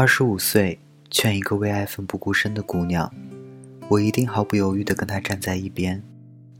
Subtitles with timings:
[0.00, 0.78] 二十五岁，
[1.10, 3.12] 劝一个为爱奋不顾身的姑娘，
[3.88, 6.00] 我一定毫不犹豫地跟她站在一边，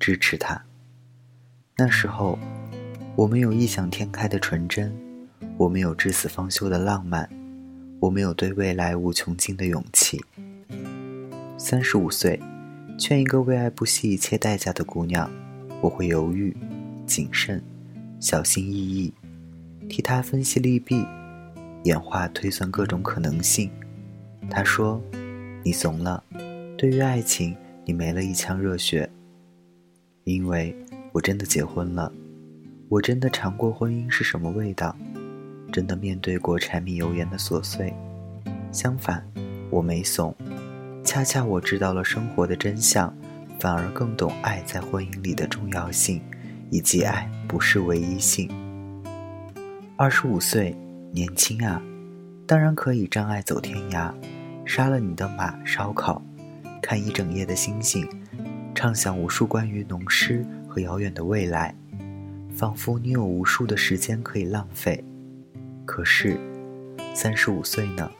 [0.00, 0.60] 支持她。
[1.76, 2.36] 那时候，
[3.14, 4.92] 我们有异想天开的纯真，
[5.56, 7.30] 我们有至死方休的浪漫，
[8.00, 10.20] 我们有对未来无穷尽的勇气。
[11.56, 12.40] 三十五岁，
[12.98, 15.30] 劝一个为爱不惜一切代价的姑娘，
[15.80, 16.56] 我会犹豫、
[17.06, 17.62] 谨慎、
[18.18, 19.14] 小心翼翼，
[19.88, 21.06] 替她分析利弊。
[21.84, 23.70] 演化推算各种可能性，
[24.50, 25.00] 他说
[25.64, 26.22] ：“你怂了，
[26.76, 29.08] 对于爱情，你没了一腔热血。
[30.24, 30.76] 因为
[31.12, 32.12] 我真的结婚了，
[32.88, 34.94] 我真的尝过婚姻是什么味道，
[35.72, 37.94] 真的面对过柴米油盐的琐碎。
[38.72, 39.26] 相反，
[39.70, 40.34] 我没怂，
[41.04, 43.16] 恰恰我知道了生活的真相，
[43.60, 46.20] 反而更懂爱在婚姻里的重要性，
[46.70, 48.50] 以及爱不是唯一性。
[49.96, 50.76] 二十五岁。”
[51.10, 51.82] 年轻啊，
[52.46, 54.12] 当然可以障碍走天涯，
[54.64, 56.22] 杀了你的马烧烤，
[56.82, 58.06] 看一整夜的星星，
[58.74, 61.74] 畅想无数关于农诗和遥远的未来，
[62.54, 65.02] 仿佛你有无数的时间可以浪费。
[65.86, 66.38] 可是，
[67.14, 68.10] 三十五岁呢？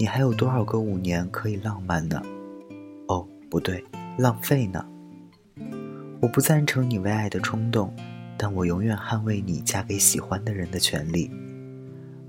[0.00, 2.20] 你还有多少个五年可以浪漫呢？
[3.06, 3.84] 哦，不对，
[4.18, 4.84] 浪费呢。
[6.20, 7.94] 我不赞成你为爱的冲动，
[8.36, 11.30] 但我永远捍卫你嫁给喜欢的人的权利。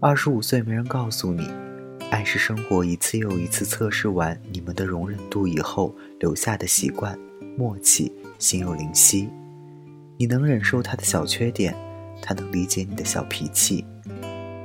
[0.02, 1.52] 二十五岁，没人告诉你，
[2.10, 7.20] 爱是生活一次又一次测试完你们的容忍度以后留下的习惯、
[7.58, 9.30] 默契、心有灵犀。
[10.16, 11.76] 你能忍受他的小缺点，
[12.22, 13.86] 他能理解你的小脾气。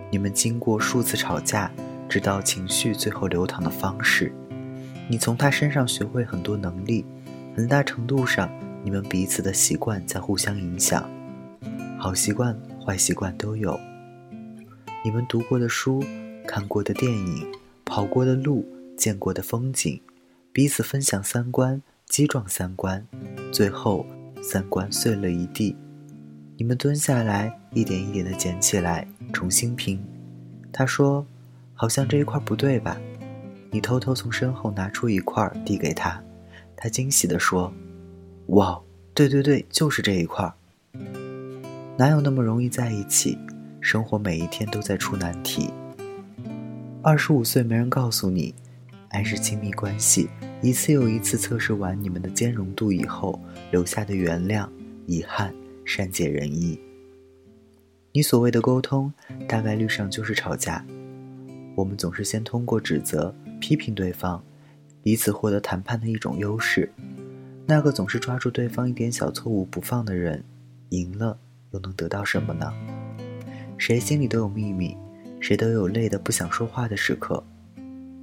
[0.09, 1.69] 你们经过数次吵架，
[2.09, 4.33] 知道情绪最后流淌的方式。
[5.09, 7.05] 你从他身上学会很多能力，
[7.57, 8.49] 很大程度上，
[8.85, 11.11] 你们彼此的习惯在互相影响，
[11.99, 13.77] 好习惯、坏习惯都有。
[15.05, 16.03] 你们读过的书、
[16.47, 17.47] 看过的电影、
[17.85, 18.67] 跑过的路、
[18.97, 20.01] 见过的风景，
[20.51, 23.07] 彼此分享三观，击撞三观，
[23.53, 24.07] 最后
[24.43, 25.77] 三观碎了一地。
[26.57, 30.03] 你们蹲下来，一点一点的捡起来，重新拼。
[30.73, 31.27] 他说
[31.75, 32.99] ：“好像这一块不对吧？”
[33.71, 36.19] 你偷偷从身后拿出一块递给他，
[36.75, 37.71] 他惊喜地说
[38.57, 38.81] ：“哇，
[39.13, 40.51] 对对对，就是这一块。
[41.99, 43.37] 哪有那么容易在一起？”
[43.85, 45.71] 生活每一天都在出难题。
[47.03, 48.55] 二十五岁，没人告诉你，
[49.11, 50.27] 爱是亲密关系
[50.63, 53.39] 一次又一次测试完你们的兼容度以后
[53.71, 54.67] 留下的原谅、
[55.07, 56.81] 遗憾、善解人意。
[58.13, 59.13] 你所谓的沟通，
[59.47, 60.83] 大概率上就是吵架。
[61.77, 64.43] 我们总是先通过指责、批评对方，
[65.03, 66.91] 以此获得谈判的一种优势。
[67.67, 70.43] 那个总是抓住对方一点小错误不放的人，
[70.89, 71.37] 赢了
[71.73, 72.73] 又能得到什么呢？
[73.77, 74.97] 谁心里都有秘密，
[75.41, 77.45] 谁都有累得不想说话的时刻。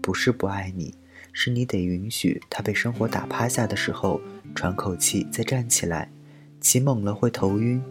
[0.01, 0.93] 不是不爱你，
[1.33, 4.19] 是你得允许他被生活打趴下的时候
[4.55, 6.09] 喘口气再站起来。
[6.59, 7.81] 骑猛了会头晕。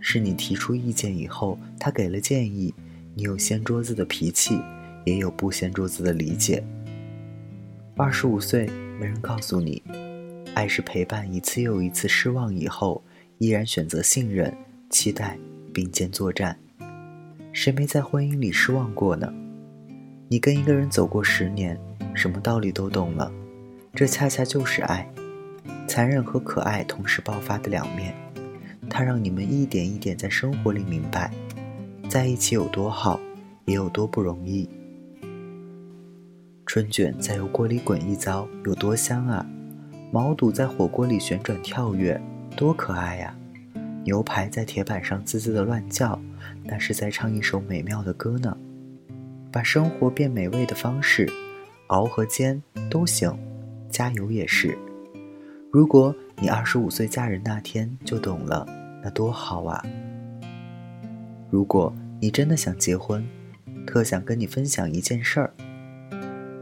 [0.00, 2.74] 是你提出意见以后，他给了建议。
[3.14, 4.58] 你有掀桌子的脾气，
[5.04, 6.64] 也有不掀桌子的理解。
[7.94, 8.66] 二十五岁，
[8.98, 9.82] 没人告诉你，
[10.54, 13.04] 爱是陪伴一次又一次失望以后，
[13.36, 14.52] 依然选择信任、
[14.88, 15.38] 期待，
[15.74, 16.58] 并肩作战。
[17.52, 19.30] 谁没在婚姻里失望过呢？
[20.28, 21.78] 你跟一个人走过十年，
[22.14, 23.30] 什么道理都懂了，
[23.94, 25.06] 这恰恰就是爱，
[25.86, 28.14] 残忍和可爱同时爆发的两面。
[28.88, 31.30] 它让你们一点一点在生活里明白，
[32.08, 33.20] 在一起有多好，
[33.66, 34.68] 也有多不容易。
[36.64, 39.46] 春卷在油锅里滚一遭有多香啊！
[40.10, 42.18] 毛肚在火锅里旋转跳跃，
[42.56, 43.36] 多可爱呀！
[44.04, 46.18] 牛排在铁板上滋滋的乱叫。
[46.64, 48.56] 那是在唱一首美妙的歌呢。
[49.50, 51.28] 把生活变美味的方式，
[51.88, 53.38] 熬和煎都行，
[53.90, 54.78] 加油也是。
[55.70, 58.66] 如果你二十五岁嫁人那天就懂了，
[59.02, 59.84] 那多好啊！
[61.50, 63.26] 如果你真的想结婚，
[63.86, 65.52] 特想跟你分享一件事儿。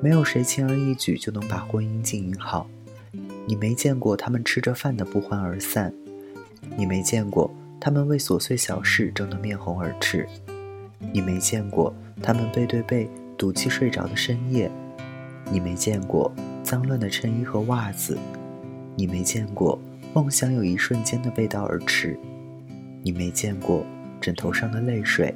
[0.03, 2.69] 没有谁轻而易举就能把婚姻经营好。
[3.47, 5.93] 你没见过他们吃着饭的不欢而散，
[6.77, 7.55] 你没见过。
[7.81, 10.29] 他们为琐碎小事争得面红耳赤，
[11.15, 14.71] 你没见过他们背对背赌气睡着的深夜，
[15.51, 16.31] 你没见过
[16.63, 18.19] 脏乱的衬衣和袜子，
[18.97, 19.81] 你没见过
[20.13, 22.19] 梦想有一瞬间的背道而驰，
[23.03, 23.83] 你没见过
[24.21, 25.35] 枕头上的泪水，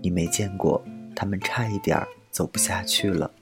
[0.00, 0.80] 你没见过
[1.16, 2.00] 他们差一点
[2.30, 3.32] 走不下去了，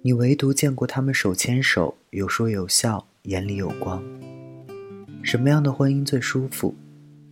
[0.00, 4.02] 你唯独见过他们手牵手，有说有笑，眼里有光。
[5.26, 6.72] 什么样的婚姻最舒服？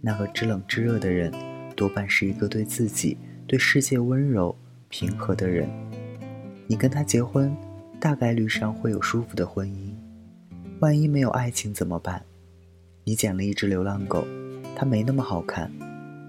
[0.00, 1.32] 那个知冷知热的人，
[1.76, 4.52] 多半是一个对自己、对世界温柔
[4.88, 5.68] 平和的人。
[6.66, 7.56] 你跟他结婚，
[8.00, 9.94] 大概率上会有舒服的婚姻。
[10.80, 12.20] 万一没有爱情怎么办？
[13.04, 14.26] 你捡了一只流浪狗，
[14.74, 15.70] 它没那么好看，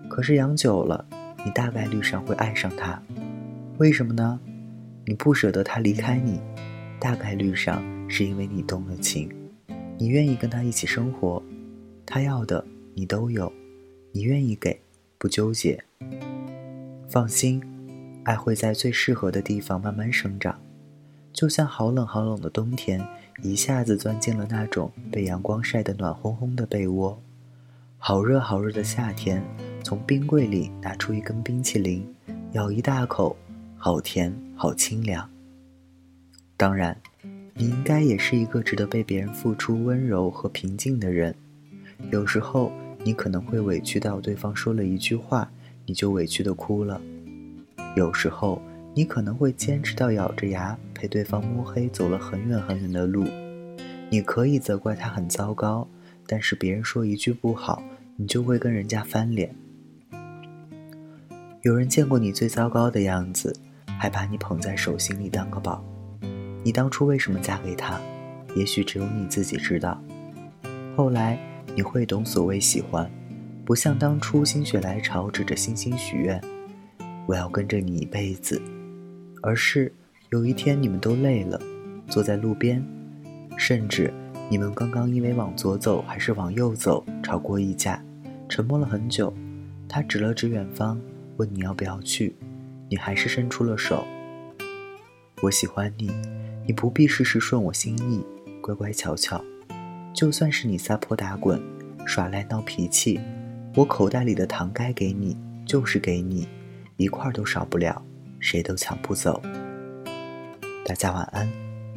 [0.08, 1.04] 可是养久了，
[1.44, 3.02] 你大概率上会爱上它。
[3.80, 4.40] 为什么呢？
[5.04, 6.40] 你不舍得它离开你，
[7.00, 9.28] 大概率上是因为你动了情。
[9.98, 11.42] 你愿意跟他一起生活，
[12.06, 13.52] 他要的你都有，
[14.12, 14.80] 你愿意给，
[15.18, 15.84] 不纠结。
[17.10, 17.62] 放心，
[18.24, 20.60] 爱会在最适合的地方慢慢生长，
[21.34, 23.06] 就像好冷好冷的冬天，
[23.42, 27.18] 一下子钻进了那种被阳光晒得暖烘烘的被窝；
[27.98, 29.44] 好热好热的夏天，
[29.84, 32.06] 从冰柜里拿出一根冰淇淋，
[32.52, 33.36] 咬一大口，
[33.76, 35.30] 好甜好清凉。
[36.56, 36.96] 当然。
[37.58, 41.34] 你应该也是一个值得被别人付出温柔和平静的人。
[42.12, 42.72] 有时候，
[43.04, 45.50] 你可能会委屈到对方说了一句话，
[45.86, 47.00] 你就委屈的哭了；
[47.96, 48.62] 有时候，
[48.94, 53.26] 你可能会坚持到咬着牙陪对方摸黑走了很远很远的路。
[54.10, 55.88] 你可以责怪他很糟糕，
[56.28, 57.84] 但是别人说一句不好，
[58.16, 59.54] 你就会跟人家翻脸。
[61.64, 63.56] 有人见过你最糟糕的样子，
[64.00, 65.84] 还把你捧在手心里当个宝。
[66.64, 68.00] 你当初为什么嫁给他？
[68.56, 70.02] 也许只有你自己知道。
[70.96, 71.38] 后来
[71.76, 73.12] 你会懂所谓喜欢，
[73.66, 76.42] 不像当初心血来潮指着星星许愿，
[77.28, 78.62] 我要跟着你一辈子，
[79.42, 79.92] 而是
[80.30, 81.62] 有一天你们都累了，
[82.08, 82.82] 坐在路边，
[83.58, 84.14] 甚至
[84.50, 88.02] 你们刚刚因为往左走还是往右走吵过一架，
[88.48, 89.34] 沉默了很久，
[89.90, 90.98] 他指了指远方，
[91.36, 92.36] 问你要不要去，
[92.90, 94.06] 你还是伸出了手。
[95.42, 96.10] 我喜欢你。
[96.68, 98.26] 你不必事事顺我心意，
[98.60, 99.40] 乖乖巧巧。
[100.16, 101.62] 就算是你撒泼打滚、
[102.06, 103.20] 耍赖闹脾气，
[103.76, 105.36] 我口袋里的糖该给你
[105.66, 106.48] 就是给你，
[106.96, 108.02] 一块都少不了，
[108.40, 109.42] 谁都抢不走。
[110.86, 111.46] 大家晚安，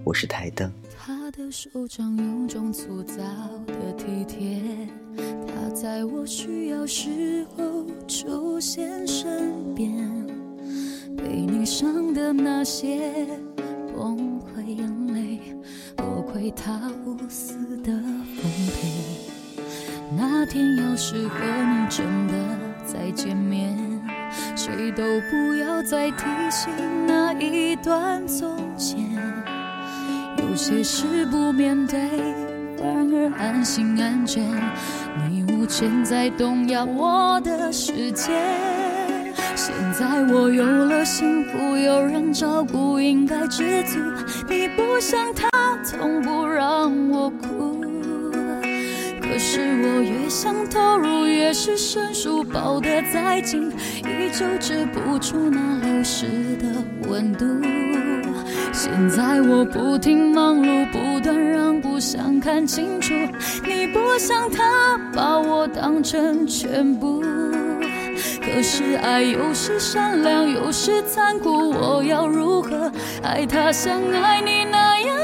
[0.02, 0.72] 我是台灯。
[0.98, 3.22] 他的手掌有种粗糙
[3.68, 4.88] 的体贴，
[5.46, 10.26] 他在我需要时候出现身边，
[11.16, 13.24] 被你伤的那些。
[13.96, 15.40] 崩溃眼泪，
[15.96, 16.92] 多亏他
[20.48, 22.32] 天要是和你真的
[22.84, 23.76] 再见面，
[24.56, 26.72] 谁都不要再提醒
[27.06, 28.98] 那一段从前。
[30.38, 31.98] 有些事不面对，
[32.78, 34.42] 反而安心安全。
[35.28, 38.32] 你无权再动摇我的世界。
[39.54, 43.98] 现在我有了幸福，有人照顾，应该知足。
[44.48, 45.48] 你不像他，
[45.84, 47.57] 从不让我哭。
[49.58, 53.72] 是我越想投入，越是生疏，抱得再紧，
[54.04, 56.26] 依旧止不住那流失
[56.58, 56.66] 的
[57.08, 57.44] 温度。
[58.72, 63.12] 现在我不停忙碌，不断让步，想看清楚。
[63.66, 67.20] 你不像他，把我当成全部。
[68.40, 72.92] 可是爱有时善良，有时残酷，我要如何
[73.24, 75.16] 爱他像爱你那样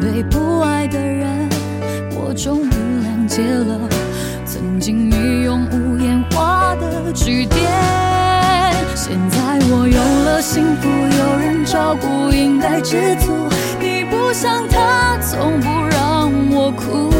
[0.00, 1.48] 对不爱的人，
[2.14, 3.88] 我终于谅解了。
[4.44, 7.60] 曾经你用无言画的句点，
[8.94, 13.32] 现在我有了幸福，有人照顾，应该知足。
[13.80, 17.10] 你不像他，从不让我哭。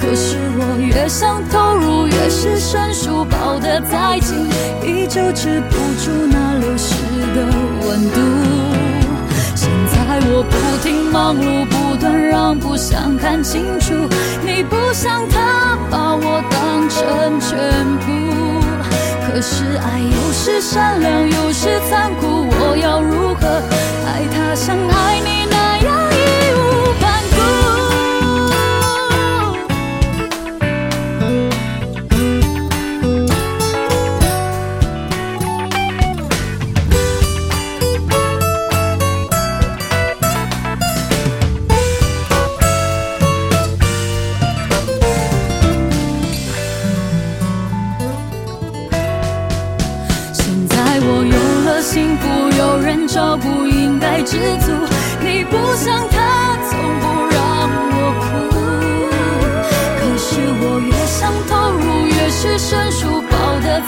[0.00, 4.36] 可是我越想投入，越是生疏，抱得再紧，
[4.82, 6.94] 依旧止不住那流失
[7.34, 7.46] 的
[7.86, 8.65] 温度。
[10.28, 13.92] 我不停忙碌，不断让步，想看清楚。
[14.44, 17.58] 你不像他，把我当成全
[18.00, 18.06] 部。
[19.26, 22.25] 可是爱有时善良，有时残酷，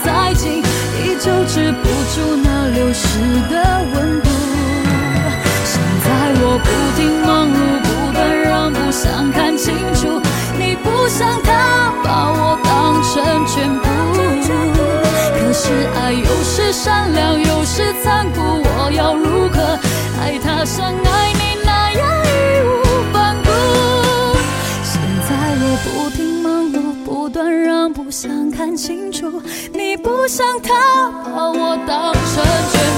[0.03, 3.07] 再近，依旧止不住那流失
[3.49, 3.53] 的
[3.93, 4.29] 温度。
[5.65, 6.07] 现在
[6.41, 10.21] 我不停忙碌，不断让步，想看清楚，
[10.57, 13.87] 你不像他把我当成全部。
[15.39, 19.77] 可是爱有时善良，有时残酷，我要如何
[30.21, 32.88] 不想他把我当成全